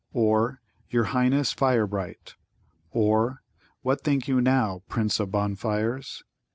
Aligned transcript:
or 0.13 0.59
"Your 0.89 1.03
Highness 1.03 1.53
Firebright!" 1.53 2.33
or 2.89 3.43
"What 3.83 4.01
think 4.03 4.27
you 4.27 4.41
now, 4.41 4.81
Prince 4.89 5.19
of 5.19 5.29
Bonfires?" 5.29 6.23